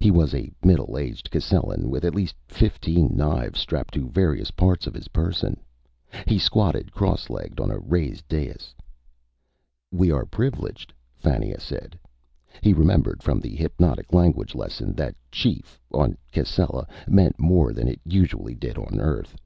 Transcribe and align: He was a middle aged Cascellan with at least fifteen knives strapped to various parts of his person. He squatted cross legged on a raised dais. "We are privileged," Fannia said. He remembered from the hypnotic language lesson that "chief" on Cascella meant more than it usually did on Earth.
He 0.00 0.10
was 0.10 0.34
a 0.34 0.52
middle 0.62 0.98
aged 0.98 1.30
Cascellan 1.30 1.88
with 1.88 2.04
at 2.04 2.14
least 2.14 2.34
fifteen 2.46 3.16
knives 3.16 3.58
strapped 3.58 3.94
to 3.94 4.10
various 4.10 4.50
parts 4.50 4.86
of 4.86 4.92
his 4.92 5.08
person. 5.08 5.58
He 6.26 6.38
squatted 6.38 6.92
cross 6.92 7.30
legged 7.30 7.58
on 7.58 7.70
a 7.70 7.78
raised 7.78 8.28
dais. 8.28 8.74
"We 9.90 10.10
are 10.12 10.26
privileged," 10.26 10.92
Fannia 11.16 11.58
said. 11.58 11.98
He 12.60 12.74
remembered 12.74 13.22
from 13.22 13.40
the 13.40 13.56
hypnotic 13.56 14.12
language 14.12 14.54
lesson 14.54 14.92
that 14.96 15.16
"chief" 15.30 15.80
on 15.90 16.18
Cascella 16.32 16.86
meant 17.08 17.40
more 17.40 17.72
than 17.72 17.88
it 17.88 18.02
usually 18.04 18.54
did 18.54 18.76
on 18.76 19.00
Earth. 19.00 19.38